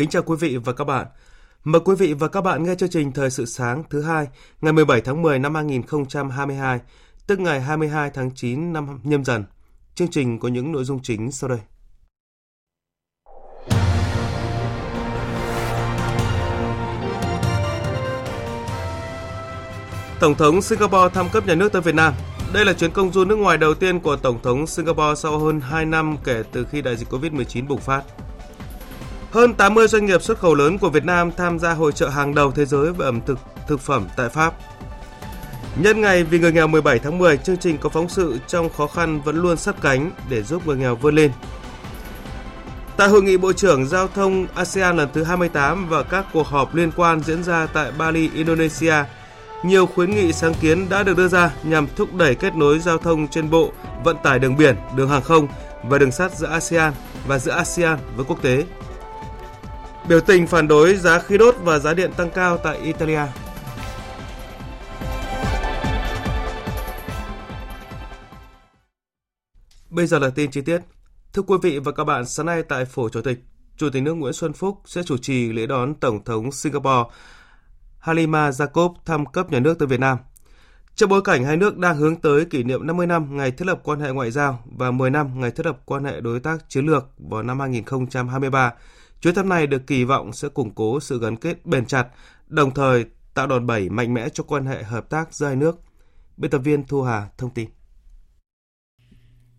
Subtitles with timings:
[0.00, 1.06] Kính chào quý vị và các bạn.
[1.64, 4.26] Mời quý vị và các bạn nghe chương trình Thời sự sáng thứ hai,
[4.60, 6.80] ngày 17 tháng 10 năm 2022,
[7.26, 9.44] tức ngày 22 tháng 9 năm nhâm dần.
[9.94, 11.58] Chương trình có những nội dung chính sau đây.
[20.20, 22.14] Tổng thống Singapore thăm cấp nhà nước tới Việt Nam.
[22.52, 25.60] Đây là chuyến công du nước ngoài đầu tiên của Tổng thống Singapore sau hơn
[25.60, 28.02] 2 năm kể từ khi đại dịch COVID-19 bùng phát.
[29.30, 32.34] Hơn 80 doanh nghiệp xuất khẩu lớn của Việt Nam tham gia hội trợ hàng
[32.34, 34.54] đầu thế giới về ẩm thực, thực phẩm tại Pháp.
[35.76, 38.86] Nhân ngày vì người nghèo 17 tháng 10, chương trình có phóng sự trong khó
[38.86, 41.30] khăn vẫn luôn sát cánh để giúp người nghèo vươn lên.
[42.96, 46.74] Tại hội nghị Bộ trưởng Giao thông ASEAN lần thứ 28 và các cuộc họp
[46.74, 48.94] liên quan diễn ra tại Bali, Indonesia,
[49.62, 52.98] nhiều khuyến nghị sáng kiến đã được đưa ra nhằm thúc đẩy kết nối giao
[52.98, 53.72] thông trên bộ,
[54.04, 55.48] vận tải đường biển, đường hàng không
[55.84, 56.92] và đường sắt giữa ASEAN
[57.26, 58.64] và giữa ASEAN với quốc tế.
[60.10, 63.20] Biểu tình phản đối giá khí đốt và giá điện tăng cao tại Italia.
[69.90, 70.80] Bây giờ là tin chi tiết.
[71.32, 73.38] Thưa quý vị và các bạn, sáng nay tại Phủ Chủ tịch,
[73.76, 77.10] Chủ tịch nước Nguyễn Xuân Phúc sẽ chủ trì lễ đón Tổng thống Singapore
[77.98, 80.18] Halima Jacob thăm cấp nhà nước tới Việt Nam.
[80.94, 83.80] Trong bối cảnh hai nước đang hướng tới kỷ niệm 50 năm ngày thiết lập
[83.82, 86.86] quan hệ ngoại giao và 10 năm ngày thiết lập quan hệ đối tác chiến
[86.86, 88.72] lược vào năm 2023,
[89.20, 92.06] chuyến thăm này được kỳ vọng sẽ củng cố sự gắn kết bền chặt,
[92.46, 93.04] đồng thời
[93.34, 95.80] tạo đòn bẩy mạnh mẽ cho quan hệ hợp tác giữa hai nước.
[96.36, 97.68] Biên tập viên Thu Hà thông tin.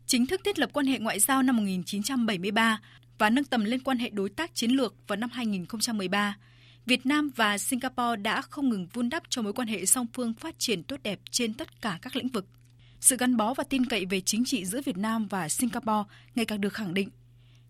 [0.05, 2.81] Chính thức thiết lập quan hệ ngoại giao năm 1973
[3.17, 6.37] và nâng tầm lên quan hệ đối tác chiến lược vào năm 2013,
[6.85, 10.33] Việt Nam và Singapore đã không ngừng vun đắp cho mối quan hệ song phương
[10.33, 12.45] phát triển tốt đẹp trên tất cả các lĩnh vực.
[12.99, 16.45] Sự gắn bó và tin cậy về chính trị giữa Việt Nam và Singapore ngày
[16.45, 17.09] càng được khẳng định,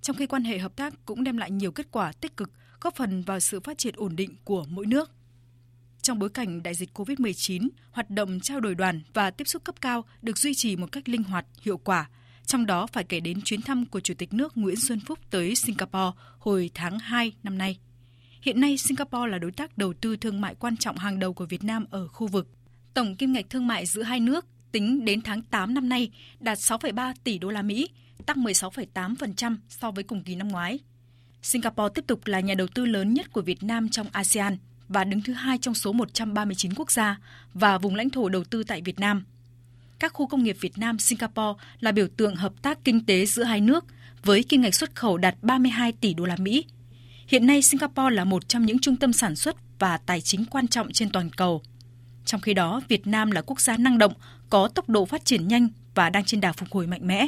[0.02, 2.52] trong khi quan hệ hợp tác cũng đem lại nhiều kết quả tích cực,
[2.82, 5.12] góp phần vào sự phát triển ổn định của mỗi nước.
[6.02, 9.76] Trong bối cảnh đại dịch COVID-19, hoạt động trao đổi đoàn và tiếp xúc cấp
[9.82, 12.10] cao được duy trì một cách linh hoạt, hiệu quả,
[12.46, 15.56] trong đó phải kể đến chuyến thăm của Chủ tịch nước Nguyễn Xuân Phúc tới
[15.56, 17.78] Singapore hồi tháng 2 năm nay.
[18.42, 21.46] Hiện nay, Singapore là đối tác đầu tư thương mại quan trọng hàng đầu của
[21.46, 22.48] Việt Nam ở khu vực.
[22.94, 26.58] Tổng kim ngạch thương mại giữa hai nước tính đến tháng 8 năm nay đạt
[26.58, 27.90] 6,3 tỷ đô la Mỹ,
[28.22, 30.80] tăng 16,8% so với cùng kỳ năm ngoái.
[31.42, 35.04] Singapore tiếp tục là nhà đầu tư lớn nhất của Việt Nam trong ASEAN và
[35.04, 37.20] đứng thứ hai trong số 139 quốc gia
[37.54, 39.24] và vùng lãnh thổ đầu tư tại Việt Nam.
[40.00, 43.44] Các khu công nghiệp Việt Nam Singapore là biểu tượng hợp tác kinh tế giữa
[43.44, 43.86] hai nước
[44.24, 46.66] với kim ngạch xuất khẩu đạt 32 tỷ đô la Mỹ.
[47.28, 50.68] Hiện nay Singapore là một trong những trung tâm sản xuất và tài chính quan
[50.68, 51.62] trọng trên toàn cầu.
[52.26, 54.14] Trong khi đó, Việt Nam là quốc gia năng động,
[54.50, 57.28] có tốc độ phát triển nhanh và đang trên đà phục hồi mạnh mẽ.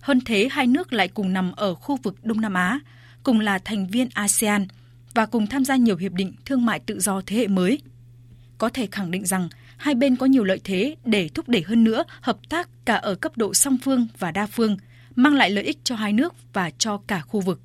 [0.00, 2.80] Hơn thế, hai nước lại cùng nằm ở khu vực Đông Nam Á,
[3.22, 4.66] cùng là thành viên ASEAN
[5.14, 7.78] và cùng tham gia nhiều hiệp định thương mại tự do thế hệ mới.
[8.58, 11.84] Có thể khẳng định rằng hai bên có nhiều lợi thế để thúc đẩy hơn
[11.84, 14.76] nữa hợp tác cả ở cấp độ song phương và đa phương,
[15.14, 17.60] mang lại lợi ích cho hai nước và cho cả khu vực.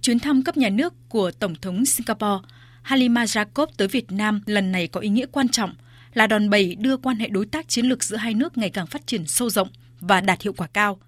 [0.00, 2.48] Chuyến thăm cấp nhà nước của Tổng thống Singapore
[2.82, 5.74] Halima Jacob tới Việt Nam lần này có ý nghĩa quan trọng
[6.14, 8.86] là đòn bẩy đưa quan hệ đối tác chiến lược giữa hai nước ngày càng
[8.86, 9.68] phát triển sâu rộng
[10.00, 10.98] và đạt hiệu quả cao.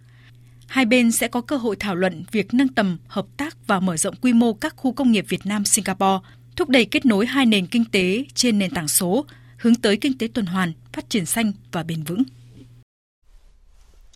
[0.73, 3.97] Hai bên sẽ có cơ hội thảo luận việc nâng tầm hợp tác và mở
[3.97, 7.47] rộng quy mô các khu công nghiệp Việt Nam Singapore, thúc đẩy kết nối hai
[7.47, 9.27] nền kinh tế trên nền tảng số,
[9.59, 12.23] hướng tới kinh tế tuần hoàn, phát triển xanh và bền vững.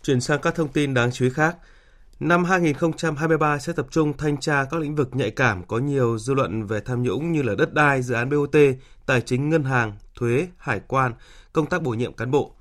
[0.03, 1.57] Chuyển sang các thông tin đáng chú ý khác.
[2.19, 6.33] Năm 2023 sẽ tập trung thanh tra các lĩnh vực nhạy cảm có nhiều dư
[6.33, 8.55] luận về tham nhũng như là đất đai, dự án BOT,
[9.05, 11.13] tài chính ngân hàng, thuế, hải quan,
[11.53, 12.56] công tác bổ nhiệm cán bộ.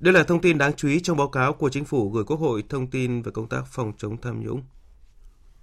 [0.00, 2.40] Đây là thông tin đáng chú ý trong báo cáo của Chính phủ gửi Quốc
[2.40, 4.62] hội thông tin về công tác phòng chống tham nhũng.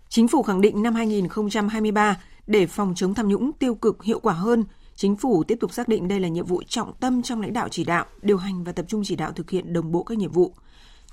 [0.10, 2.18] Chính phủ khẳng định năm 2023
[2.48, 4.64] để phòng chống tham nhũng tiêu cực hiệu quả hơn,
[4.96, 7.68] Chính phủ tiếp tục xác định đây là nhiệm vụ trọng tâm trong lãnh đạo
[7.72, 10.32] chỉ đạo, điều hành và tập trung chỉ đạo thực hiện đồng bộ các nhiệm
[10.32, 10.54] vụ–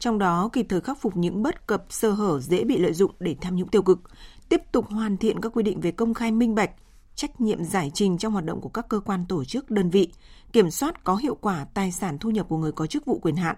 [0.03, 3.11] trong đó kịp thời khắc phục những bất cập sơ hở dễ bị lợi dụng
[3.21, 3.99] để tham nhũng tiêu cực,
[4.49, 6.71] tiếp tục hoàn thiện các quy định về công khai minh bạch,
[7.15, 10.13] trách nhiệm giải trình trong hoạt động của các cơ quan tổ chức đơn vị,
[10.53, 13.37] kiểm soát có hiệu quả tài sản thu nhập của người có chức vụ quyền
[13.37, 13.57] hạn,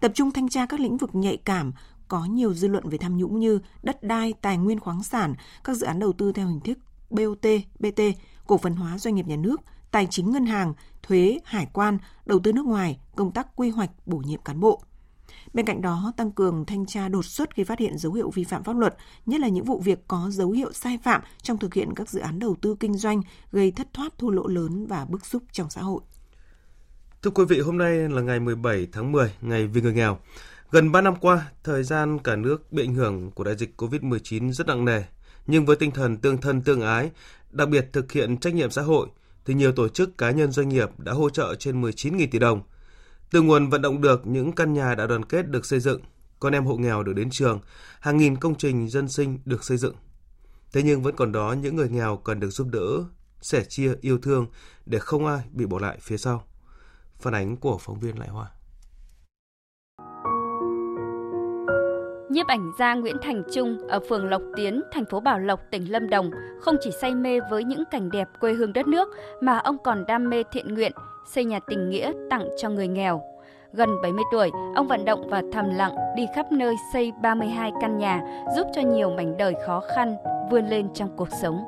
[0.00, 1.72] tập trung thanh tra các lĩnh vực nhạy cảm
[2.08, 5.76] có nhiều dư luận về tham nhũng như đất đai, tài nguyên khoáng sản, các
[5.76, 6.78] dự án đầu tư theo hình thức
[7.10, 7.46] BOT,
[7.78, 8.00] BT,
[8.46, 9.60] cổ phần hóa doanh nghiệp nhà nước,
[9.90, 13.90] tài chính ngân hàng, thuế, hải quan, đầu tư nước ngoài, công tác quy hoạch,
[14.06, 14.82] bổ nhiệm cán bộ.
[15.56, 18.44] Bên cạnh đó, tăng cường thanh tra đột xuất khi phát hiện dấu hiệu vi
[18.44, 21.74] phạm pháp luật, nhất là những vụ việc có dấu hiệu sai phạm trong thực
[21.74, 23.22] hiện các dự án đầu tư kinh doanh
[23.52, 26.00] gây thất thoát thua lỗ lớn và bức xúc trong xã hội.
[27.22, 30.18] Thưa quý vị, hôm nay là ngày 17 tháng 10, ngày vì người nghèo.
[30.70, 34.52] Gần 3 năm qua, thời gian cả nước bị ảnh hưởng của đại dịch COVID-19
[34.52, 35.02] rất nặng nề,
[35.46, 37.10] nhưng với tinh thần tương thân tương ái,
[37.50, 39.08] đặc biệt thực hiện trách nhiệm xã hội,
[39.44, 42.62] thì nhiều tổ chức cá nhân doanh nghiệp đã hỗ trợ trên 19.000 tỷ đồng.
[43.30, 46.00] Từ nguồn vận động được những căn nhà đã đoàn kết được xây dựng,
[46.40, 47.60] con em hộ nghèo được đến trường,
[48.00, 49.94] hàng nghìn công trình dân sinh được xây dựng.
[50.72, 53.04] Thế nhưng vẫn còn đó những người nghèo cần được giúp đỡ,
[53.40, 54.46] sẻ chia yêu thương
[54.86, 56.44] để không ai bị bỏ lại phía sau.
[57.20, 58.50] Phản ánh của phóng viên Lại Hoa.
[62.30, 65.92] Nhiếp ảnh gia Nguyễn Thành Trung ở phường Lộc Tiến, thành phố Bảo Lộc, tỉnh
[65.92, 66.30] Lâm Đồng
[66.60, 69.08] không chỉ say mê với những cảnh đẹp quê hương đất nước
[69.40, 70.92] mà ông còn đam mê thiện nguyện,
[71.34, 73.22] xây nhà tình nghĩa tặng cho người nghèo.
[73.72, 77.98] Gần 70 tuổi, ông vận động và thầm lặng đi khắp nơi xây 32 căn
[77.98, 78.22] nhà,
[78.56, 80.16] giúp cho nhiều mảnh đời khó khăn
[80.50, 81.64] vươn lên trong cuộc sống.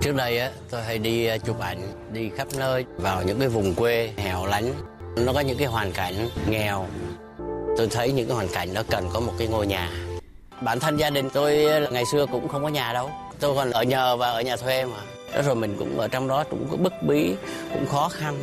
[0.00, 1.78] Trước đây á, tôi hay đi à, chụp ảnh,
[2.12, 4.64] đi khắp nơi vào những cái vùng quê hẻo lánh.
[5.26, 6.14] Nó có những cái hoàn cảnh
[6.50, 6.86] nghèo,
[7.76, 9.90] tôi thấy những cái hoàn cảnh đó cần có một cái ngôi nhà
[10.64, 13.10] bản thân gia đình tôi à, ngày xưa cũng không có nhà đâu
[13.40, 14.96] tôi còn ở nhờ và ở nhà thuê mà
[15.34, 17.34] đó rồi mình cũng ở trong đó cũng có bức bí
[17.72, 18.34] cũng khó khăn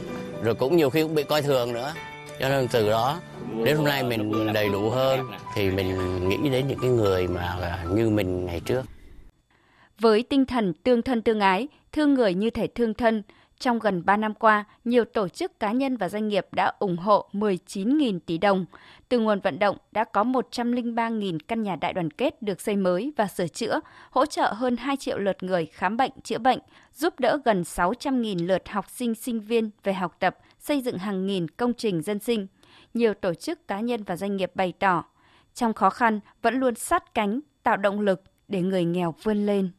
[0.43, 1.93] rồi cũng nhiều khi cũng bị coi thường nữa.
[2.39, 3.19] Cho nên từ đó,
[3.63, 5.19] đến hôm nay mình đầy đủ hơn,
[5.55, 8.81] thì mình nghĩ đến những cái người mà à, như mình ngày trước.
[9.99, 13.23] Với tinh thần tương thân tương ái, thương người như thể thương thân
[13.59, 16.97] trong gần 3 năm qua, nhiều tổ chức cá nhân và doanh nghiệp đã ủng
[16.97, 18.65] hộ 19.000 tỷ đồng.
[19.09, 23.13] Từ nguồn vận động đã có 103.000 căn nhà đại đoàn kết được xây mới
[23.17, 23.79] và sửa chữa,
[24.11, 26.59] hỗ trợ hơn 2 triệu lượt người khám bệnh, chữa bệnh,
[26.93, 31.25] giúp đỡ gần 600.000 lượt học sinh, sinh viên về học tập, xây dựng hàng
[31.25, 32.47] nghìn công trình dân sinh.
[32.93, 35.03] Nhiều tổ chức cá nhân và doanh nghiệp bày tỏ,
[35.53, 39.71] trong khó khăn vẫn luôn sát cánh, tạo động lực để người nghèo vươn lên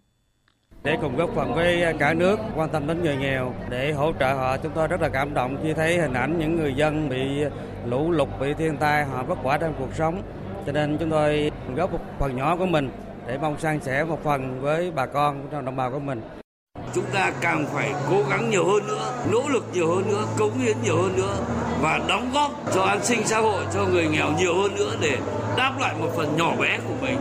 [0.83, 4.35] để cùng góp phần với cả nước quan tâm đến người nghèo, để hỗ trợ
[4.35, 7.45] họ, chúng tôi rất là cảm động khi thấy hình ảnh những người dân bị
[7.87, 10.23] lũ lụt, bị thiên tai, họ vất vả trong cuộc sống.
[10.67, 12.91] Cho nên chúng tôi góp một phần nhỏ của mình
[13.27, 16.21] để mong san sẻ một phần với bà con trong đồng bào của mình.
[16.95, 20.59] Chúng ta càng phải cố gắng nhiều hơn nữa, nỗ lực nhiều hơn nữa, cống
[20.59, 21.37] hiến nhiều hơn nữa
[21.81, 25.17] và đóng góp cho an sinh xã hội, cho người nghèo nhiều hơn nữa để
[25.57, 27.17] đáp lại một phần nhỏ bé của mình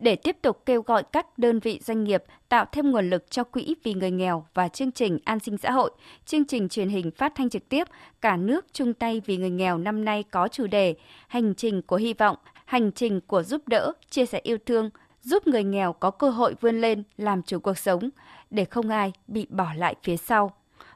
[0.00, 3.44] để tiếp tục kêu gọi các đơn vị doanh nghiệp tạo thêm nguồn lực cho
[3.44, 5.90] quỹ vì người nghèo và chương trình an sinh xã hội.
[6.26, 7.88] Chương trình truyền hình phát thanh trực tiếp
[8.20, 10.94] Cả nước chung tay vì người nghèo năm nay có chủ đề
[11.28, 14.90] Hành trình của hy vọng, hành trình của giúp đỡ, chia sẻ yêu thương,
[15.22, 18.10] giúp người nghèo có cơ hội vươn lên làm chủ cuộc sống
[18.50, 20.52] để không ai bị bỏ lại phía sau.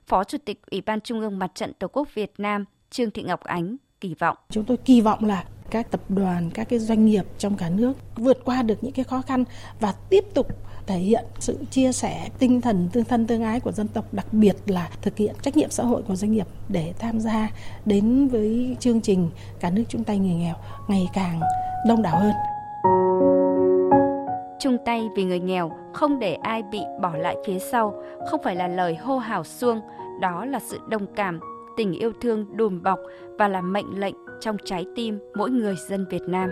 [0.06, 3.22] Phó Chủ tịch Ủy ban Trung ương Mặt trận Tổ quốc Việt Nam Trương Thị
[3.22, 4.36] Ngọc Ánh kỳ vọng.
[4.50, 5.44] Chúng tôi kỳ vọng là
[5.74, 9.04] các tập đoàn, các cái doanh nghiệp trong cả nước vượt qua được những cái
[9.04, 9.44] khó khăn
[9.80, 10.46] và tiếp tục
[10.86, 14.26] thể hiện sự chia sẻ tinh thần tương thân tương ái của dân tộc đặc
[14.32, 17.50] biệt là thực hiện trách nhiệm xã hội của doanh nghiệp để tham gia
[17.84, 20.54] đến với chương trình cả nước chung tay người nghèo
[20.88, 21.40] ngày càng
[21.88, 22.32] đông đảo hơn.
[24.60, 28.56] Chung tay vì người nghèo không để ai bị bỏ lại phía sau không phải
[28.56, 29.80] là lời hô hào xuông
[30.20, 31.40] đó là sự đồng cảm
[31.76, 32.98] tình yêu thương đùm bọc
[33.38, 36.50] và là mệnh lệnh trong trái tim mỗi người dân Việt Nam.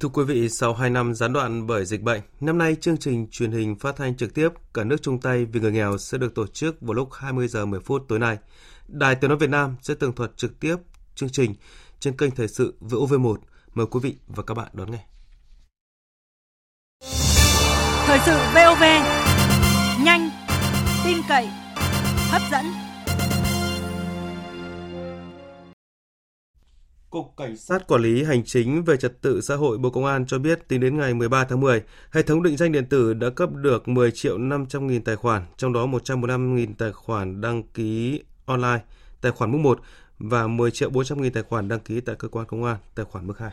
[0.00, 3.26] Thưa quý vị, sau 2 năm gián đoạn bởi dịch bệnh, năm nay chương trình
[3.30, 6.34] truyền hình phát thanh trực tiếp Cả nước chung tay vì người nghèo sẽ được
[6.34, 8.38] tổ chức vào lúc 20 giờ 10 phút tối nay.
[8.88, 10.76] Đài Tiếng nói Việt Nam sẽ tường thuật trực tiếp
[11.14, 11.54] chương trình
[12.00, 13.36] trên kênh Thời sự VOV1.
[13.74, 15.04] Mời quý vị và các bạn đón nghe.
[18.06, 18.82] Thời sự VOV
[21.28, 21.48] cậy,
[22.30, 22.64] hấp dẫn.
[27.10, 30.26] Cục Cảnh sát Quản lý Hành chính về Trật tự xã hội Bộ Công an
[30.26, 33.30] cho biết tính đến ngày 13 tháng 10, hệ thống định danh điện tử đã
[33.30, 37.62] cấp được 10 triệu 500 nghìn tài khoản, trong đó 115 nghìn tài khoản đăng
[37.62, 38.80] ký online,
[39.20, 39.80] tài khoản mức 1
[40.18, 43.04] và 10 triệu 400 nghìn tài khoản đăng ký tại cơ quan công an, tài
[43.04, 43.50] khoản mức 2.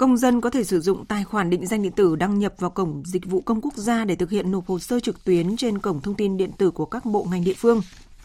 [0.00, 2.70] Công dân có thể sử dụng tài khoản định danh điện tử đăng nhập vào
[2.70, 5.78] cổng dịch vụ công quốc gia để thực hiện nộp hồ sơ trực tuyến trên
[5.78, 7.80] cổng thông tin điện tử của các bộ ngành địa phương.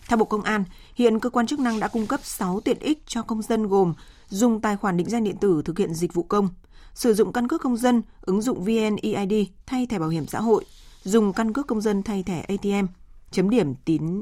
[0.07, 0.63] Theo Bộ Công an,
[0.95, 3.93] hiện cơ quan chức năng đã cung cấp 6 tiện ích cho công dân gồm
[4.29, 6.49] dùng tài khoản định danh điện tử thực hiện dịch vụ công,
[6.93, 9.33] sử dụng căn cước công dân, ứng dụng VNeID
[9.65, 10.65] thay thẻ bảo hiểm xã hội,
[11.03, 12.85] dùng căn cước công dân thay thẻ ATM,
[13.31, 14.21] chấm điểm tín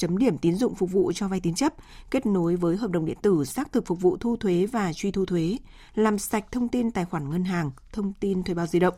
[0.00, 1.74] chấm điểm tín dụng phục vụ cho vay tín chấp,
[2.10, 5.10] kết nối với hợp đồng điện tử xác thực phục vụ thu thuế và truy
[5.10, 5.56] thu thuế,
[5.94, 8.94] làm sạch thông tin tài khoản ngân hàng, thông tin thuê bao di động.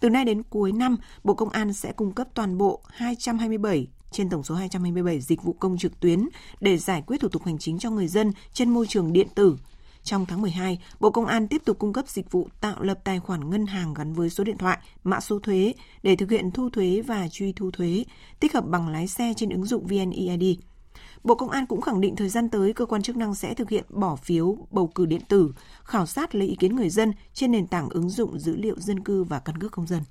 [0.00, 4.30] Từ nay đến cuối năm, Bộ Công an sẽ cung cấp toàn bộ 227 trên
[4.30, 6.28] tổng số 227 dịch vụ công trực tuyến
[6.60, 9.56] để giải quyết thủ tục hành chính cho người dân trên môi trường điện tử.
[10.04, 13.20] Trong tháng 12, Bộ Công an tiếp tục cung cấp dịch vụ tạo lập tài
[13.20, 16.70] khoản ngân hàng gắn với số điện thoại, mã số thuế để thực hiện thu
[16.70, 18.04] thuế và truy thu thuế,
[18.40, 20.58] tích hợp bằng lái xe trên ứng dụng VNeID.
[21.24, 23.70] Bộ Công an cũng khẳng định thời gian tới cơ quan chức năng sẽ thực
[23.70, 25.52] hiện bỏ phiếu bầu cử điện tử,
[25.84, 29.00] khảo sát lấy ý kiến người dân trên nền tảng ứng dụng dữ liệu dân
[29.00, 30.02] cư và căn cước công dân.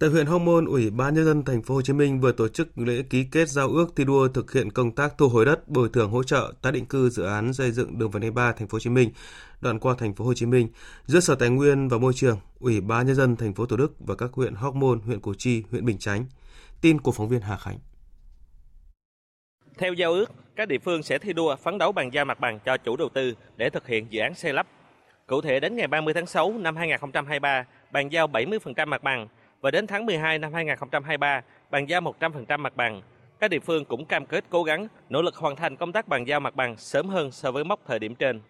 [0.00, 2.48] Tại huyện Hóc Môn, Ủy ban nhân dân thành phố Hồ Chí Minh vừa tổ
[2.48, 5.68] chức lễ ký kết giao ước thi đua thực hiện công tác thu hồi đất,
[5.68, 8.52] bồi thường hỗ trợ tái định cư dự án xây dựng đường vành đai 3
[8.52, 9.10] thành phố Hồ Chí Minh,
[9.60, 10.68] đoạn qua thành phố Hồ Chí Minh
[11.06, 13.92] giữa Sở Tài nguyên và Môi trường, Ủy ban nhân dân thành phố Thủ Đức
[14.00, 16.24] và các huyện Hóc Môn, huyện Củ Chi, huyện Bình Chánh.
[16.80, 17.78] Tin của phóng viên Hà Khánh.
[19.78, 22.58] Theo giao ước, các địa phương sẽ thi đua phấn đấu bàn giao mặt bằng
[22.64, 24.66] cho chủ đầu tư để thực hiện dự án xây lắp.
[25.26, 29.28] Cụ thể đến ngày 30 tháng 6 năm 2023, bàn giao 70% mặt bằng
[29.60, 33.02] và đến tháng 12 năm 2023 bàn giao 100% mặt bằng.
[33.40, 36.24] Các địa phương cũng cam kết cố gắng nỗ lực hoàn thành công tác bàn
[36.24, 38.40] giao mặt bằng sớm hơn so với mốc thời điểm trên.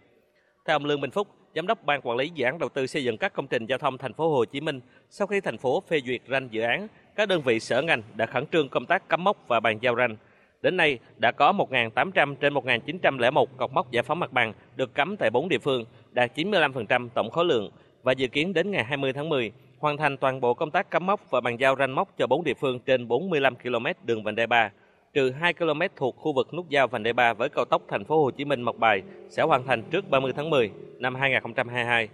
[0.67, 3.05] Theo ông Lương Minh Phúc, Giám đốc Ban Quản lý Dự án Đầu tư xây
[3.05, 5.83] dựng các công trình giao thông thành phố Hồ Chí Minh, sau khi thành phố
[5.89, 9.09] phê duyệt ranh dự án, các đơn vị sở ngành đã khẩn trương công tác
[9.09, 10.17] cắm mốc và bàn giao ranh.
[10.63, 15.17] Đến nay, đã có 1.800 trên 1.901 cọc mốc giải phóng mặt bằng được cắm
[15.17, 17.71] tại 4 địa phương, đạt 95% tổng khối lượng
[18.03, 21.07] và dự kiến đến ngày 20 tháng 10, hoàn thành toàn bộ công tác cắm
[21.07, 24.35] mốc và bàn giao ranh mốc cho 4 địa phương trên 45 km đường vành
[24.35, 24.71] đai 3,
[25.13, 28.05] trừ 2 km thuộc khu vực nút giao vành đai 3 với cao tốc thành
[28.05, 32.09] phố Hồ Chí Minh Mộc Bài sẽ hoàn thành trước 30 tháng 10 năm 2022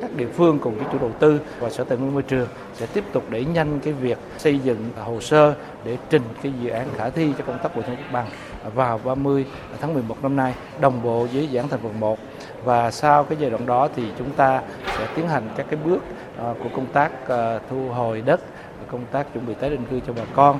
[0.00, 2.86] các địa phương cùng với chủ đầu tư và sở tài nguyên môi trường sẽ
[2.86, 5.54] tiếp tục đẩy nhanh cái việc xây dựng hồ sơ
[5.84, 8.26] để trình cái dự án khả thi cho công tác bồi thường mặt bằng
[8.74, 9.46] vào 30
[9.80, 12.18] tháng 11 năm nay đồng bộ với dự án thành phần 1
[12.64, 14.62] và sau cái giai đoạn đó thì chúng ta
[14.98, 16.02] sẽ tiến hành các cái bước
[16.42, 18.40] Ờ, của công tác ờ, thu hồi đất
[18.86, 20.58] công tác chuẩn bị tái định cư cho bà con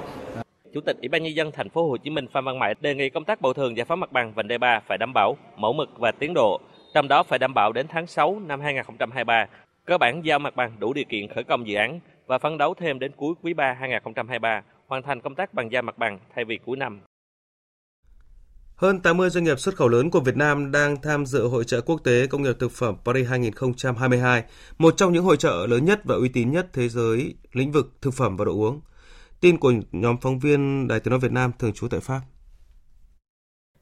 [0.74, 2.94] Chủ tịch Ủy ban nhân dân thành phố Hồ Chí Minh Phan Văn Mãi đề
[2.94, 5.36] nghị công tác bồi thường giải phóng mặt bằng vành đai 3 phải đảm bảo
[5.56, 6.60] mẫu mực và tiến độ,
[6.94, 9.46] trong đó phải đảm bảo đến tháng 6 năm 2023
[9.84, 12.74] cơ bản giao mặt bằng đủ điều kiện khởi công dự án và phấn đấu
[12.74, 16.44] thêm đến cuối quý 3 2023 hoàn thành công tác bàn giao mặt bằng thay
[16.44, 17.00] vì cuối năm.
[18.82, 21.80] Hơn 80 doanh nghiệp xuất khẩu lớn của Việt Nam đang tham dự hội trợ
[21.80, 24.42] quốc tế công nghiệp thực phẩm Paris 2022,
[24.78, 27.92] một trong những hội trợ lớn nhất và uy tín nhất thế giới lĩnh vực
[28.00, 28.80] thực phẩm và đồ uống.
[29.40, 32.20] Tin của nhóm phóng viên Đài Tiếng nói Việt Nam thường trú tại Pháp.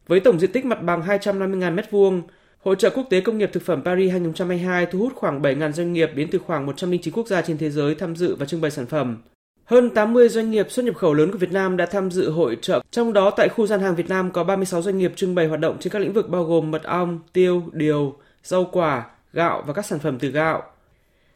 [0.07, 2.23] Với tổng diện tích mặt bằng 250.000 m2,
[2.59, 5.93] Hội trợ quốc tế công nghiệp thực phẩm Paris 2022 thu hút khoảng 7.000 doanh
[5.93, 8.71] nghiệp đến từ khoảng 109 quốc gia trên thế giới tham dự và trưng bày
[8.71, 9.23] sản phẩm.
[9.71, 12.59] Hơn 80 doanh nghiệp xuất nhập khẩu lớn của Việt Nam đã tham dự hội
[12.63, 15.47] trợ, trong đó tại khu gian hàng Việt Nam có 36 doanh nghiệp trưng bày
[15.47, 19.65] hoạt động trên các lĩnh vực bao gồm mật ong, tiêu, điều, rau quả, gạo
[19.67, 20.63] và các sản phẩm từ gạo.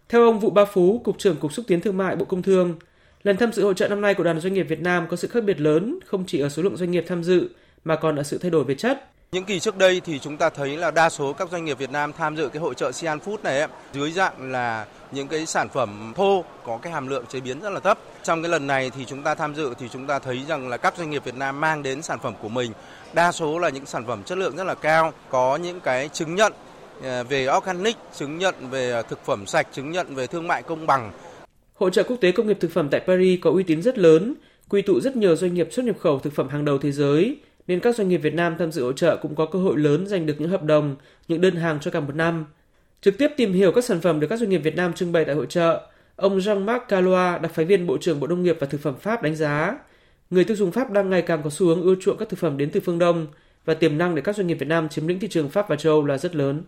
[0.08, 2.74] Theo ông Vũ Ba Phú, Cục trưởng Cục Xúc tiến Thương mại Bộ Công Thương,
[3.22, 5.28] lần tham dự hội trợ năm nay của đoàn doanh nghiệp Việt Nam có sự
[5.28, 7.48] khác biệt lớn không chỉ ở số lượng doanh nghiệp tham dự
[7.84, 9.13] mà còn ở sự thay đổi về chất.
[9.34, 11.90] Những kỳ trước đây thì chúng ta thấy là đa số các doanh nghiệp Việt
[11.90, 15.46] Nam tham dự cái hội trợ Sian Food này ấy, dưới dạng là những cái
[15.46, 17.98] sản phẩm thô có cái hàm lượng chế biến rất là thấp.
[18.22, 20.76] Trong cái lần này thì chúng ta tham dự thì chúng ta thấy rằng là
[20.76, 22.72] các doanh nghiệp Việt Nam mang đến sản phẩm của mình
[23.12, 26.34] đa số là những sản phẩm chất lượng rất là cao, có những cái chứng
[26.34, 26.52] nhận
[27.02, 30.86] ờ, về organic, chứng nhận về thực phẩm sạch, chứng nhận về thương mại công
[30.86, 31.12] bằng.
[31.74, 34.34] Hội trợ quốc tế công nghiệp thực phẩm tại Paris có uy tín rất lớn,
[34.68, 37.36] quy tụ rất nhiều doanh nghiệp xuất nhập khẩu thực phẩm hàng đầu thế giới,
[37.66, 40.06] nên các doanh nghiệp Việt Nam tham dự hội trợ cũng có cơ hội lớn
[40.06, 40.96] giành được những hợp đồng,
[41.28, 42.46] những đơn hàng cho cả một năm.
[43.00, 45.24] Trực tiếp tìm hiểu các sản phẩm được các doanh nghiệp Việt Nam trưng bày
[45.24, 48.66] tại hội trợ, ông Jean-Marc Calois, đặc phái viên Bộ trưởng Bộ Nông nghiệp và
[48.66, 49.78] Thực phẩm Pháp đánh giá,
[50.30, 52.56] người tiêu dùng Pháp đang ngày càng có xu hướng ưa chuộng các thực phẩm
[52.56, 53.26] đến từ phương Đông
[53.64, 55.76] và tiềm năng để các doanh nghiệp Việt Nam chiếm lĩnh thị trường Pháp và
[55.76, 56.62] châu Âu là rất lớn.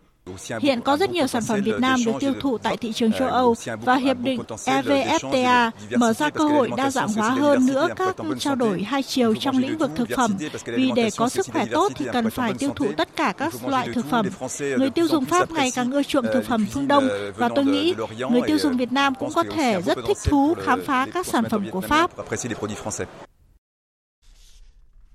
[0.61, 3.29] Hiện có rất nhiều sản phẩm Việt Nam được tiêu thụ tại thị trường châu
[3.29, 8.17] Âu và Hiệp định EVFTA mở ra cơ hội đa dạng hóa hơn nữa các
[8.39, 10.37] trao đổi hai chiều trong lĩnh vực thực phẩm.
[10.65, 13.89] Vì để có sức khỏe tốt thì cần phải tiêu thụ tất cả các loại
[13.95, 14.27] thực phẩm.
[14.61, 17.95] Người tiêu dùng Pháp ngày càng ưa chuộng thực phẩm phương Đông và tôi nghĩ
[18.31, 21.45] người tiêu dùng Việt Nam cũng có thể rất thích thú khám phá các sản
[21.51, 22.11] phẩm của Pháp.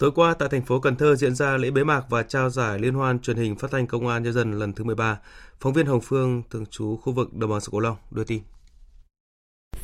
[0.01, 2.79] Tối qua tại thành phố Cần Thơ diễn ra lễ bế mạc và trao giải
[2.79, 5.19] Liên hoan truyền hình phát thanh công an nhân dân lần thứ 13.
[5.59, 8.41] Phóng viên Hồng Phương thường trú khu vực đồng bằng sông Cửu Long đưa tin.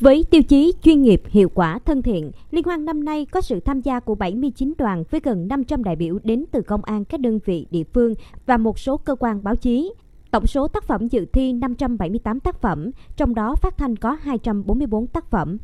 [0.00, 3.60] Với tiêu chí chuyên nghiệp, hiệu quả, thân thiện, Liên hoan năm nay có sự
[3.60, 7.20] tham gia của 79 đoàn với gần 500 đại biểu đến từ công an các
[7.20, 8.14] đơn vị địa phương
[8.46, 9.92] và một số cơ quan báo chí.
[10.30, 15.06] Tổng số tác phẩm dự thi 578 tác phẩm, trong đó phát thanh có 244
[15.06, 15.58] tác phẩm.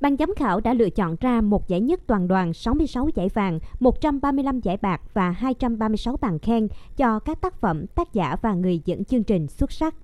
[0.00, 3.58] Ban giám khảo đã lựa chọn ra một giải nhất toàn đoàn 66 giải vàng,
[3.80, 8.80] 135 giải bạc và 236 bằng khen cho các tác phẩm, tác giả và người
[8.84, 9.94] dẫn chương trình xuất sắc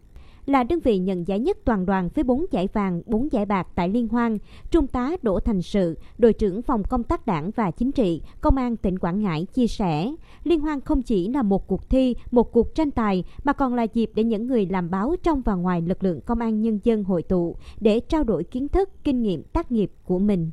[0.47, 3.67] là đơn vị nhận giải nhất toàn đoàn với 4 giải vàng, 4 giải bạc
[3.75, 4.39] tại Liên hoan.
[4.71, 8.57] Trung tá Đỗ Thành Sự, đội trưởng phòng công tác đảng và chính trị, Công
[8.57, 10.13] an tỉnh Quảng Ngãi chia sẻ,
[10.45, 13.83] Liên hoan không chỉ là một cuộc thi, một cuộc tranh tài mà còn là
[13.83, 17.05] dịp để những người làm báo trong và ngoài lực lượng công an nhân dân
[17.05, 20.51] hội tụ để trao đổi kiến thức, kinh nghiệm tác nghiệp của mình.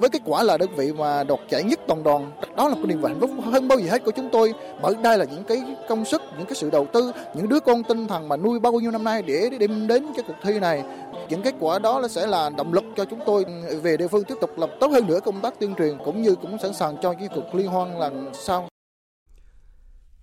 [0.00, 2.84] Với kết quả là đơn vị mà đoạt giải nhất toàn đoàn, đó là một
[2.86, 4.54] niềm hạnh phúc hơn bao giờ hết của chúng tôi.
[4.82, 7.82] Bởi đây là những cái công sức, những cái sự đầu tư, những đứa con
[7.82, 10.84] tinh thần mà nuôi bao nhiêu năm nay để đem đến cái cuộc thi này.
[11.28, 13.44] Những kết quả đó là sẽ là động lực cho chúng tôi
[13.82, 16.34] về địa phương tiếp tục làm tốt hơn nữa công tác tuyên truyền cũng như
[16.34, 18.68] cũng sẵn sàng cho cái cuộc liên hoan lần sau.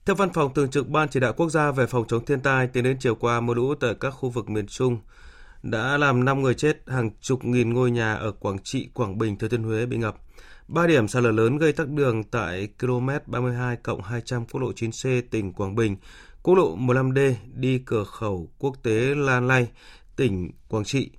[0.06, 2.68] Theo Văn phòng Thường trực Ban Chỉ đạo Quốc gia về phòng chống thiên tai,
[2.68, 4.98] tính đến chiều qua mưa lũ tại các khu vực miền Trung
[5.66, 9.38] đã làm 5 người chết, hàng chục nghìn ngôi nhà ở Quảng Trị, Quảng Bình,
[9.38, 10.16] Thừa Thiên Huế bị ngập.
[10.68, 14.72] Ba điểm sạt lở lớn gây tắc đường tại km 32 cộng 200 quốc lộ
[14.72, 15.98] 9C tỉnh Quảng Bình,
[16.44, 19.68] quốc lộ 15D đi cửa khẩu quốc tế Lan Lay,
[20.16, 21.10] tỉnh Quảng Trị,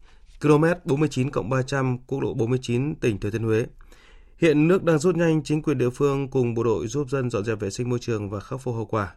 [0.40, 3.66] km 49 cộng 300 quốc lộ 49 tỉnh Thừa Thiên Huế.
[4.38, 7.44] Hiện nước đang rút nhanh, chính quyền địa phương cùng bộ đội giúp dân dọn
[7.44, 9.14] dẹp vệ sinh môi trường và khắc phục hậu quả.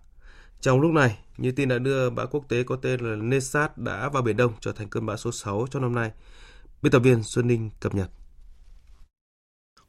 [0.62, 4.10] Trong lúc này, như tin đã đưa, bão quốc tế có tên là Nesat đã
[4.10, 6.12] vào Biển Đông trở thành cơn bão số 6 trong năm nay.
[6.82, 8.10] Biên tập viên Xuân Ninh cập nhật.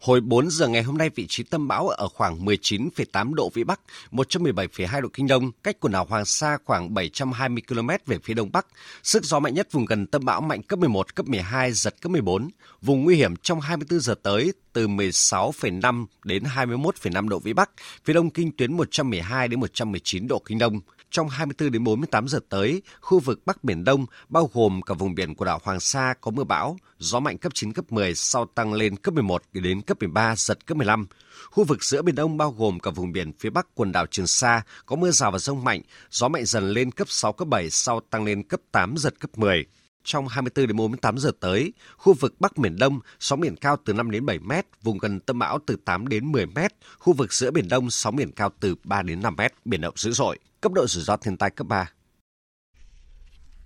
[0.01, 3.65] Hồi 4 giờ ngày hôm nay, vị trí tâm bão ở khoảng 19,8 độ Vĩ
[3.65, 3.81] Bắc,
[4.13, 8.53] 117,2 độ Kinh Đông, cách quần đảo Hoàng Sa khoảng 720 km về phía Đông
[8.53, 8.67] Bắc.
[9.03, 12.13] Sức gió mạnh nhất vùng gần tâm bão mạnh cấp 11, cấp 12, giật cấp
[12.13, 12.49] 14.
[12.83, 17.71] Vùng nguy hiểm trong 24 giờ tới từ 16,5 đến 21,5 độ Vĩ Bắc,
[18.05, 20.81] phía đông kinh tuyến 112 đến 119 độ Kinh Đông.
[21.11, 25.15] Trong 24 đến 48 giờ tới, khu vực Bắc Biển Đông, bao gồm cả vùng
[25.15, 28.47] biển của đảo Hoàng Sa có mưa bão, gió mạnh cấp 9, cấp 10, sau
[28.55, 31.07] tăng lên cấp 11 đến cấp 13, giật cấp 15.
[31.51, 34.27] Khu vực giữa Biển Đông bao gồm cả vùng biển phía Bắc quần đảo Trường
[34.27, 37.71] Sa có mưa rào và rông mạnh, gió mạnh dần lên cấp 6, cấp 7,
[37.71, 39.67] sau tăng lên cấp 8, giật cấp 10.
[40.05, 43.93] Trong 24 đến 48 giờ tới, khu vực Bắc Biển Đông, sóng biển cao từ
[43.93, 47.33] 5 đến 7 mét, vùng gần tâm bão từ 8 đến 10 mét, khu vực
[47.33, 50.39] giữa Biển Đông, sóng biển cao từ 3 đến 5 mét, biển động dữ dội,
[50.61, 51.91] cấp độ rủi ro thiên tai cấp 3.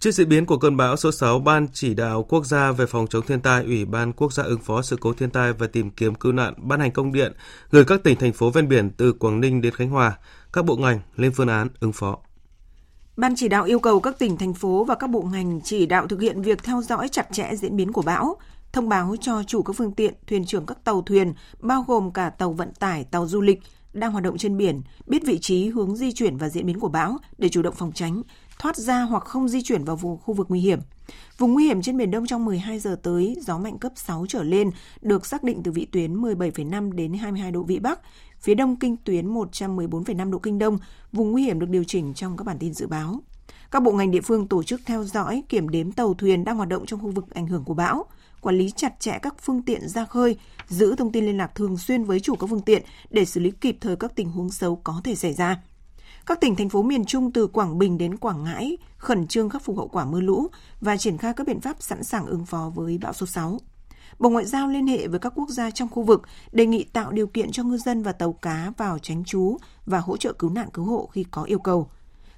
[0.04, 3.06] Trước diễn biến của cơn bão số 6, Ban chỉ đạo quốc gia về phòng
[3.06, 5.90] chống thiên tai, Ủy ban quốc gia ứng phó sự cố thiên tai và tìm
[5.90, 7.32] kiếm cứu nạn ban hành công điện
[7.70, 10.18] gửi các tỉnh thành phố ven biển từ Quảng Ninh đến Khánh Hòa,
[10.52, 12.18] các bộ ngành lên phương án ứng phó.
[13.16, 16.06] Ban chỉ đạo yêu cầu các tỉnh, thành phố và các bộ ngành chỉ đạo
[16.06, 18.36] thực hiện việc theo dõi chặt chẽ diễn biến của bão,
[18.72, 22.30] thông báo cho chủ các phương tiện, thuyền trưởng các tàu thuyền, bao gồm cả
[22.30, 23.60] tàu vận tải, tàu du lịch
[23.92, 26.88] đang hoạt động trên biển, biết vị trí, hướng di chuyển và diễn biến của
[26.88, 28.22] bão để chủ động phòng tránh,
[28.58, 30.78] thoát ra hoặc không di chuyển vào vùng khu vực nguy hiểm.
[31.38, 34.42] Vùng nguy hiểm trên Biển Đông trong 12 giờ tới, gió mạnh cấp 6 trở
[34.42, 38.00] lên được xác định từ vị tuyến 17,5 đến 22 độ Vĩ Bắc,
[38.40, 40.78] phía đông kinh tuyến 114,5 độ Kinh Đông,
[41.12, 43.20] vùng nguy hiểm được điều chỉnh trong các bản tin dự báo.
[43.70, 46.68] Các bộ ngành địa phương tổ chức theo dõi, kiểm đếm tàu thuyền đang hoạt
[46.68, 48.04] động trong khu vực ảnh hưởng của bão,
[48.40, 50.36] quản lý chặt chẽ các phương tiện ra khơi,
[50.68, 53.50] giữ thông tin liên lạc thường xuyên với chủ các phương tiện để xử lý
[53.50, 55.62] kịp thời các tình huống xấu có thể xảy ra.
[56.26, 59.62] Các tỉnh thành phố miền Trung từ Quảng Bình đến Quảng Ngãi khẩn trương khắc
[59.64, 60.46] phục hậu quả mưa lũ
[60.80, 63.58] và triển khai các biện pháp sẵn sàng ứng phó với bão số 6.
[64.18, 67.12] Bộ Ngoại giao liên hệ với các quốc gia trong khu vực đề nghị tạo
[67.12, 69.56] điều kiện cho ngư dân và tàu cá vào tránh trú
[69.86, 71.88] và hỗ trợ cứu nạn cứu hộ khi có yêu cầu.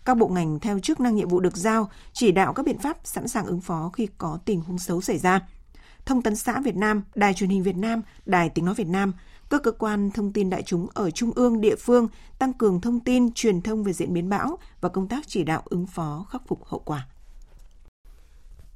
[0.05, 2.99] Các bộ ngành theo chức năng nhiệm vụ được giao chỉ đạo các biện pháp
[3.05, 5.41] sẵn sàng ứng phó khi có tình huống xấu xảy ra.
[6.07, 9.13] Thông tấn xã Việt Nam, Đài truyền hình Việt Nam, Đài tiếng nói Việt Nam,
[9.51, 13.01] các cơ quan thông tin đại chúng ở trung ương, địa phương tăng cường thông
[13.01, 16.43] tin, truyền thông về diễn biến bão và công tác chỉ đạo ứng phó khắc
[16.49, 17.07] phục hậu quả.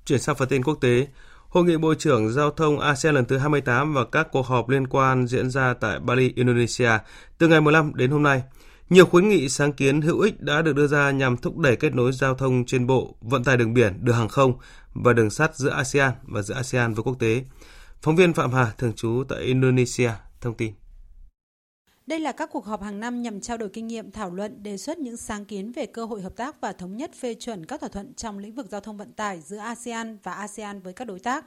[0.04, 1.06] Chuyển sang phần tin quốc tế,
[1.48, 4.87] Hội nghị Bộ trưởng Giao thông ASEAN lần thứ 28 và các cuộc họp liên
[4.87, 6.90] quan diễn ra tại Bali, Indonesia
[7.38, 8.42] từ ngày 15 đến hôm nay.
[8.90, 11.94] Nhiều khuyến nghị sáng kiến hữu ích đã được đưa ra nhằm thúc đẩy kết
[11.94, 14.52] nối giao thông trên bộ, vận tải đường biển, đường hàng không
[14.94, 17.44] và đường sắt giữa ASEAN và giữa ASEAN với quốc tế.
[18.02, 20.72] Phóng viên Phạm Hà, thường trú tại Indonesia, thông tin.
[22.07, 24.76] Đây là các cuộc họp hàng năm nhằm trao đổi kinh nghiệm, thảo luận, đề
[24.76, 27.81] xuất những sáng kiến về cơ hội hợp tác và thống nhất phê chuẩn các
[27.81, 31.05] thỏa thuận trong lĩnh vực giao thông vận tải giữa ASEAN và ASEAN với các
[31.05, 31.46] đối tác.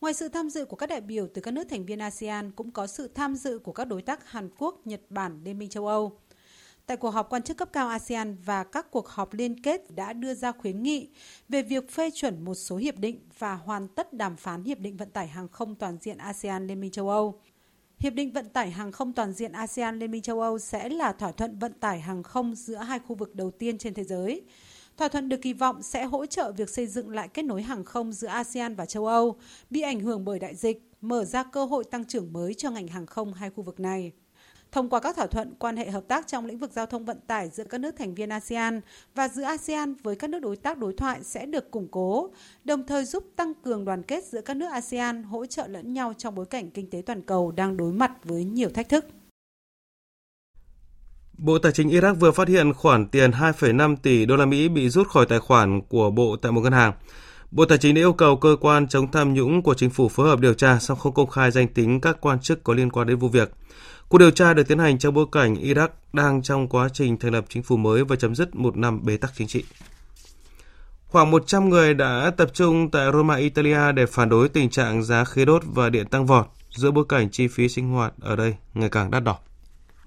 [0.00, 2.70] Ngoài sự tham dự của các đại biểu từ các nước thành viên ASEAN, cũng
[2.70, 5.86] có sự tham dự của các đối tác Hàn Quốc, Nhật Bản, Liên minh châu
[5.86, 6.18] Âu.
[6.86, 10.12] Tại cuộc họp quan chức cấp cao ASEAN và các cuộc họp liên kết đã
[10.12, 11.08] đưa ra khuyến nghị
[11.48, 14.96] về việc phê chuẩn một số hiệp định và hoàn tất đàm phán hiệp định
[14.96, 17.40] vận tải hàng không toàn diện ASEAN Liên minh châu Âu.
[18.02, 21.12] Hiệp định vận tải hàng không toàn diện ASEAN Liên minh châu Âu sẽ là
[21.12, 24.42] thỏa thuận vận tải hàng không giữa hai khu vực đầu tiên trên thế giới.
[24.96, 27.84] Thỏa thuận được kỳ vọng sẽ hỗ trợ việc xây dựng lại kết nối hàng
[27.84, 29.36] không giữa ASEAN và châu Âu
[29.70, 32.88] bị ảnh hưởng bởi đại dịch, mở ra cơ hội tăng trưởng mới cho ngành
[32.88, 34.12] hàng không hai khu vực này.
[34.72, 37.20] Thông qua các thỏa thuận, quan hệ hợp tác trong lĩnh vực giao thông vận
[37.26, 38.80] tải giữa các nước thành viên ASEAN
[39.14, 42.30] và giữa ASEAN với các nước đối tác đối thoại sẽ được củng cố,
[42.64, 46.12] đồng thời giúp tăng cường đoàn kết giữa các nước ASEAN, hỗ trợ lẫn nhau
[46.18, 49.04] trong bối cảnh kinh tế toàn cầu đang đối mặt với nhiều thách thức.
[51.38, 54.88] Bộ Tài chính Iraq vừa phát hiện khoản tiền 2,5 tỷ đô la Mỹ bị
[54.88, 56.92] rút khỏi tài khoản của bộ tại một ngân hàng.
[57.50, 60.28] Bộ Tài chính đã yêu cầu cơ quan chống tham nhũng của chính phủ phối
[60.28, 63.06] hợp điều tra song không công khai danh tính các quan chức có liên quan
[63.06, 63.50] đến vụ việc.
[64.12, 67.32] Cuộc điều tra được tiến hành trong bối cảnh Iraq đang trong quá trình thành
[67.32, 69.64] lập chính phủ mới và chấm dứt một năm bế tắc chính trị.
[71.06, 75.24] Khoảng 100 người đã tập trung tại Roma, Italia để phản đối tình trạng giá
[75.24, 78.54] khí đốt và điện tăng vọt giữa bối cảnh chi phí sinh hoạt ở đây
[78.74, 79.38] ngày càng đắt đỏ.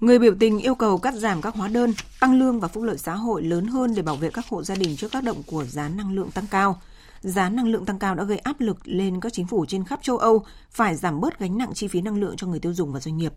[0.00, 2.98] Người biểu tình yêu cầu cắt giảm các hóa đơn, tăng lương và phúc lợi
[2.98, 5.64] xã hội lớn hơn để bảo vệ các hộ gia đình trước tác động của
[5.64, 6.80] giá năng lượng tăng cao.
[7.20, 10.00] Giá năng lượng tăng cao đã gây áp lực lên các chính phủ trên khắp
[10.02, 12.92] châu Âu phải giảm bớt gánh nặng chi phí năng lượng cho người tiêu dùng
[12.92, 13.32] và doanh nghiệp.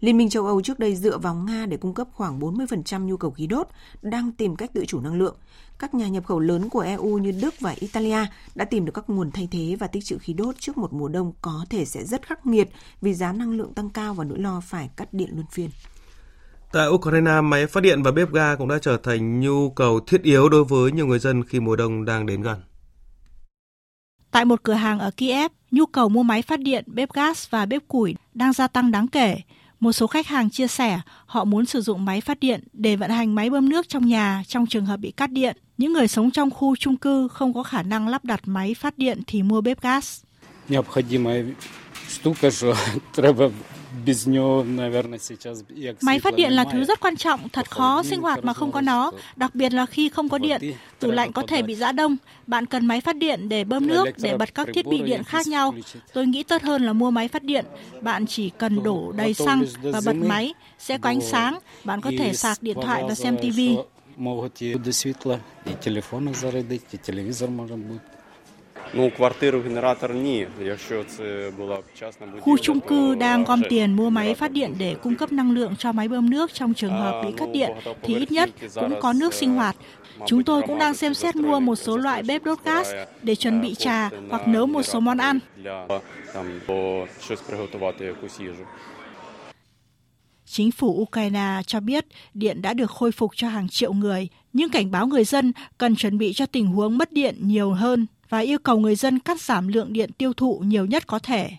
[0.00, 3.16] Liên minh châu Âu trước đây dựa vào Nga để cung cấp khoảng 40% nhu
[3.16, 3.68] cầu khí đốt,
[4.02, 5.36] đang tìm cách tự chủ năng lượng.
[5.78, 9.10] Các nhà nhập khẩu lớn của EU như Đức và Italia đã tìm được các
[9.10, 12.04] nguồn thay thế và tích trữ khí đốt trước một mùa đông có thể sẽ
[12.04, 12.68] rất khắc nghiệt
[13.00, 15.70] vì giá năng lượng tăng cao và nỗi lo phải cắt điện luân phiên.
[16.72, 20.22] Tại Ukraine, máy phát điện và bếp ga cũng đã trở thành nhu cầu thiết
[20.22, 22.60] yếu đối với nhiều người dân khi mùa đông đang đến gần.
[24.30, 27.66] Tại một cửa hàng ở Kiev, nhu cầu mua máy phát điện, bếp gas và
[27.66, 29.36] bếp củi đang gia tăng đáng kể.
[29.80, 33.10] Một số khách hàng chia sẻ, họ muốn sử dụng máy phát điện để vận
[33.10, 35.56] hành máy bơm nước trong nhà trong trường hợp bị cắt điện.
[35.78, 38.98] Những người sống trong khu chung cư không có khả năng lắp đặt máy phát
[38.98, 40.22] điện thì mua bếp gas.
[46.02, 48.80] Máy phát điện là thứ rất quan trọng, thật khó sinh hoạt mà không có
[48.80, 50.60] nó, đặc biệt là khi không có điện.
[51.00, 52.16] Tủ lạnh có thể bị giã đông.
[52.46, 55.46] Bạn cần máy phát điện để bơm nước, để bật các thiết bị điện khác
[55.46, 55.74] nhau.
[56.12, 57.64] Tôi nghĩ tốt hơn là mua máy phát điện.
[58.02, 61.58] Bạn chỉ cần đổ đầy xăng và bật máy, sẽ có ánh sáng.
[61.84, 63.60] Bạn có thể sạc điện thoại và xem TV.
[68.93, 70.47] Ну, квартиру генератор ні.
[70.61, 74.75] Якщо це була вчасна будівля, Khu chung cư đang gom tiền mua máy phát điện
[74.79, 77.71] để cung cấp năng lượng cho máy bơm nước trong trường hợp bị cắt điện
[78.03, 79.75] thì ít nhất cũng có nước sinh hoạt.
[80.27, 83.61] Chúng tôi cũng đang xem xét mua một số loại bếp đốt gas để chuẩn
[83.61, 85.39] bị trà hoặc nấu một số món ăn.
[85.57, 85.87] для
[86.33, 88.65] там бо щось приготувати якусь їжу.
[90.45, 94.69] Chính phủ Ukraine cho biết điện đã được khôi phục cho hàng triệu người, nhưng
[94.69, 98.38] cảnh báo người dân cần chuẩn bị cho tình huống mất điện nhiều hơn và
[98.38, 101.50] yêu cầu người dân cắt giảm lượng điện tiêu thụ nhiều nhất có thể.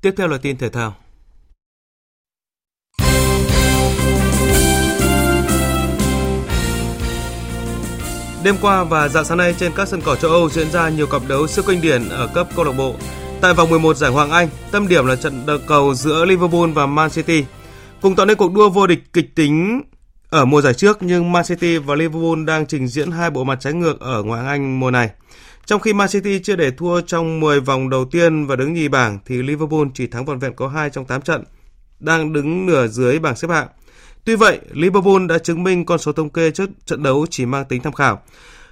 [0.00, 0.94] Tiếp theo là tin thể thao.
[8.44, 11.06] Đêm qua và dạng sáng nay trên các sân cỏ châu Âu diễn ra nhiều
[11.06, 12.94] cặp đấu siêu kinh điển ở cấp câu lạc bộ.
[13.40, 16.86] Tại vòng 11 giải Hoàng Anh, tâm điểm là trận đấu cầu giữa Liverpool và
[16.86, 17.44] Man City.
[18.00, 19.82] Cùng tạo nên cuộc đua vô địch kịch tính
[20.32, 23.58] ở mùa giải trước nhưng Man City và Liverpool đang trình diễn hai bộ mặt
[23.60, 25.10] trái ngược ở ngoại hạng Anh mùa này.
[25.66, 28.88] Trong khi Man City chưa để thua trong 10 vòng đầu tiên và đứng nhì
[28.88, 31.44] bảng thì Liverpool chỉ thắng vòn vẹn có 2 trong 8 trận,
[32.00, 33.68] đang đứng nửa dưới bảng xếp hạng.
[34.24, 37.64] Tuy vậy, Liverpool đã chứng minh con số thống kê trước trận đấu chỉ mang
[37.64, 38.22] tính tham khảo.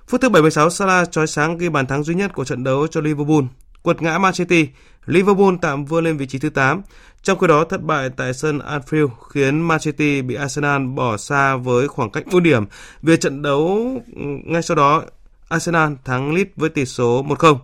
[0.08, 3.00] Phút thứ 76, Salah chói sáng ghi bàn thắng duy nhất của trận đấu cho
[3.00, 3.44] Liverpool.
[3.82, 4.68] Quật ngã Man City,
[5.06, 6.82] Liverpool tạm vươn lên vị trí thứ 8.
[7.22, 11.56] Trong khi đó, thất bại tại sân Anfield khiến Man City bị Arsenal bỏ xa
[11.56, 12.64] với khoảng cách 4 điểm.
[13.02, 15.02] Về trận đấu ừ, ngay sau đó,
[15.48, 17.58] Arsenal thắng Leeds với tỷ số 1-0.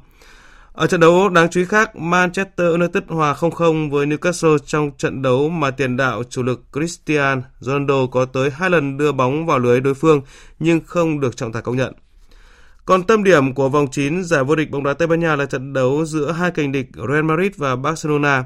[0.72, 5.22] Ở trận đấu đáng chú ý khác, Manchester United hòa 0-0 với Newcastle trong trận
[5.22, 9.58] đấu mà tiền đạo chủ lực Cristiano Ronaldo có tới hai lần đưa bóng vào
[9.58, 10.20] lưới đối phương
[10.58, 11.92] nhưng không được trọng tài công nhận.
[12.86, 15.46] Còn tâm điểm của vòng 9 giải vô địch bóng đá Tây Ban Nha là
[15.46, 18.44] trận đấu giữa hai kình địch Real Madrid và Barcelona.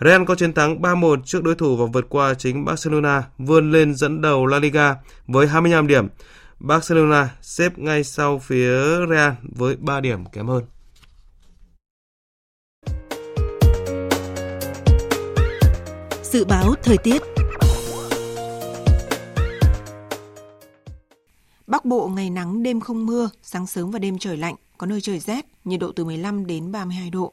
[0.00, 3.94] Real có chiến thắng 3-1 trước đối thủ và vượt qua chính Barcelona, vươn lên
[3.94, 4.94] dẫn đầu La Liga
[5.26, 6.08] với 25 điểm.
[6.58, 8.70] Barcelona xếp ngay sau phía
[9.10, 10.64] Real với 3 điểm kém hơn.
[16.22, 17.31] Dự báo thời tiết
[21.66, 25.00] Bắc Bộ ngày nắng đêm không mưa, sáng sớm và đêm trời lạnh, có nơi
[25.00, 27.32] trời rét, nhiệt độ từ 15 đến 32 độ.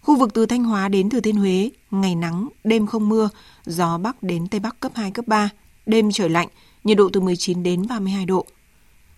[0.00, 3.28] Khu vực từ Thanh Hóa đến Thừa Thiên Huế, ngày nắng, đêm không mưa,
[3.64, 5.50] gió Bắc đến Tây Bắc cấp 2, cấp 3,
[5.86, 6.48] đêm trời lạnh,
[6.84, 8.46] nhiệt độ từ 19 đến 32 độ.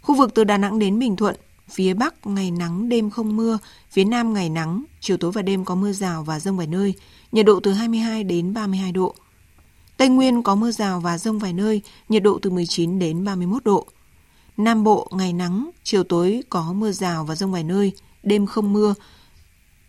[0.02, 1.36] Khu vực từ Đà Nẵng đến Bình Thuận,
[1.68, 3.58] phía Bắc ngày nắng đêm không mưa,
[3.90, 6.94] phía Nam ngày nắng, chiều tối và đêm có mưa rào và rông vài nơi,
[7.32, 9.14] nhiệt độ từ 22 đến 32 độ.
[9.96, 13.64] Tây Nguyên có mưa rào và rông vài nơi, nhiệt độ từ 19 đến 31
[13.64, 13.86] độ.
[14.56, 17.92] Nam Bộ ngày nắng, chiều tối có mưa rào và rông vài nơi,
[18.22, 18.94] đêm không mưa,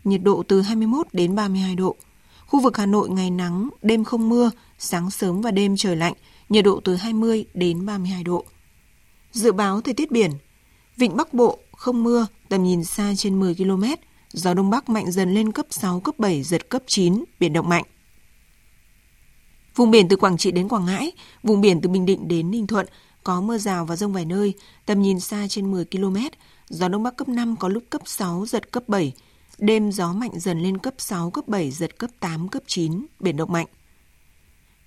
[0.03, 1.95] nhiệt độ từ 21 đến 32 độ.
[2.47, 6.13] Khu vực Hà Nội ngày nắng, đêm không mưa, sáng sớm và đêm trời lạnh,
[6.49, 8.45] nhiệt độ từ 20 đến 32 độ.
[9.32, 10.32] Dự báo thời tiết biển,
[10.97, 13.84] Vịnh Bắc Bộ không mưa, tầm nhìn xa trên 10 km,
[14.34, 17.69] gió Đông Bắc mạnh dần lên cấp 6, cấp 7, giật cấp 9, biển động
[17.69, 17.84] mạnh.
[19.75, 21.12] Vùng biển từ Quảng Trị đến Quảng Ngãi,
[21.43, 22.88] vùng biển từ Bình Định đến Ninh Thuận
[23.28, 24.54] có mưa rào và rông vài nơi,
[24.86, 26.18] tầm nhìn xa trên 10 km,
[26.70, 29.13] gió Đông Bắc cấp 5 có lúc cấp 6, giật cấp 7,
[29.58, 33.38] đêm gió mạnh dần lên cấp 6, cấp 7, giật cấp 8, cấp 9, biển
[33.38, 33.66] động mạnh.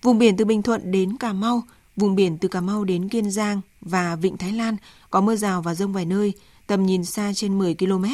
[0.03, 1.63] Vùng biển từ Bình Thuận đến Cà Mau,
[1.97, 4.77] vùng biển từ Cà Mau đến Kiên Giang và Vịnh Thái Lan
[5.11, 6.33] có mưa rào và rông vài nơi,
[6.67, 8.05] tầm nhìn xa trên 10 km,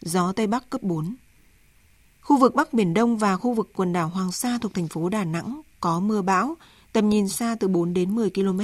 [0.00, 1.14] gió Tây Bắc cấp 4.
[2.20, 5.08] Khu vực Bắc Biển Đông và khu vực quần đảo Hoàng Sa thuộc thành phố
[5.08, 6.54] Đà Nẵng có mưa bão,
[6.92, 8.60] tầm nhìn xa từ 4 đến 10 km,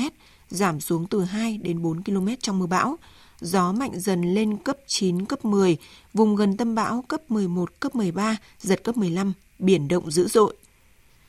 [0.51, 2.97] giảm xuống từ 2 đến 4 km trong mưa bão.
[3.41, 5.77] Gió mạnh dần lên cấp 9, cấp 10,
[6.15, 10.57] vùng gần tâm bão cấp 11, cấp 13, giật cấp 15, biển động dữ dội.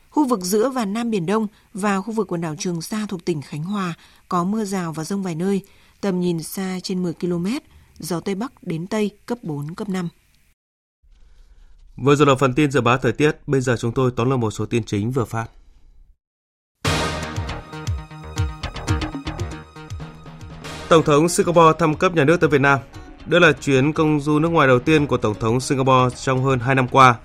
[0.10, 3.26] Khu vực giữa và Nam Biển Đông và khu vực quần đảo Trường Sa thuộc
[3.26, 3.94] tỉnh Khánh Hòa
[4.30, 5.62] có mưa rào và rông vài nơi,
[6.02, 7.48] tầm nhìn xa trên 10 km,
[8.00, 10.10] gió Tây Bắc đến Tây cấp 4, cấp 5.
[11.98, 14.40] Vừa rồi là phần tin dự báo thời tiết, bây giờ chúng tôi tóm lược
[14.40, 15.48] một số tin chính vừa phát.
[20.92, 22.80] Tổng thống Singapore thăm cấp nhà nước tới Việt Nam.
[23.26, 26.60] Đây là chuyến công du nước ngoài đầu tiên của Tổng thống Singapore trong hơn
[26.60, 27.16] 2 năm qua.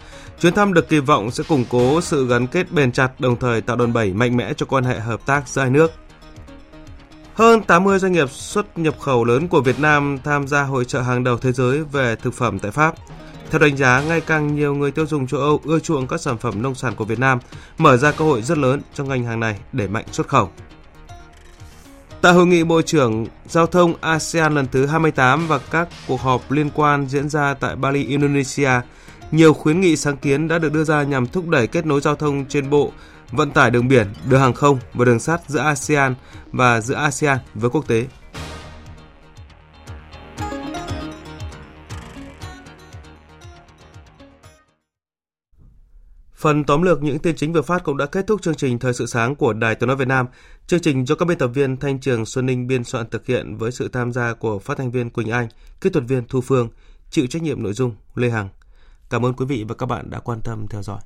[0.40, 3.60] Chuyến thăm được kỳ vọng sẽ củng cố sự gắn kết bền chặt đồng thời
[3.60, 5.92] tạo đòn bẩy mạnh mẽ cho quan hệ hợp tác giữa hai nước.
[7.34, 11.00] Hơn 80 doanh nghiệp xuất nhập khẩu lớn của Việt Nam tham gia hội trợ
[11.00, 12.94] hàng đầu thế giới về thực phẩm tại Pháp.
[13.50, 16.38] Theo đánh giá, ngày càng nhiều người tiêu dùng châu Âu ưa chuộng các sản
[16.38, 17.38] phẩm nông sản của Việt Nam,
[17.78, 20.50] mở ra cơ hội rất lớn cho ngành hàng này để mạnh xuất khẩu.
[22.26, 26.50] Tại hội nghị Bộ trưởng Giao thông ASEAN lần thứ 28 và các cuộc họp
[26.50, 28.70] liên quan diễn ra tại Bali, Indonesia,
[29.30, 32.16] nhiều khuyến nghị sáng kiến đã được đưa ra nhằm thúc đẩy kết nối giao
[32.16, 32.92] thông trên bộ,
[33.32, 36.14] vận tải đường biển, đường hàng không và đường sắt giữa ASEAN
[36.52, 38.04] và giữa ASEAN với quốc tế.
[46.46, 48.94] Phần tóm lược những tin chính vừa phát cũng đã kết thúc chương trình Thời
[48.94, 50.26] sự sáng của Đài Tiếng nói Việt Nam.
[50.66, 53.56] Chương trình do các biên tập viên Thanh Trường, Xuân Ninh biên soạn thực hiện
[53.56, 55.48] với sự tham gia của phát thanh viên Quỳnh Anh,
[55.80, 56.68] kỹ thuật viên Thu Phương,
[57.10, 58.48] chịu trách nhiệm nội dung Lê Hằng.
[59.10, 61.00] Cảm ơn quý vị và các bạn đã quan tâm theo dõi.